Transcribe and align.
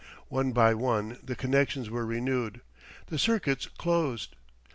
One 0.29 0.51
by 0.51 0.73
one 0.73 1.19
the 1.21 1.35
connections 1.35 1.91
were 1.91 2.07
renewed, 2.07 2.61
the 3.05 3.19
circuits 3.19 3.67
closed.... 3.67 4.35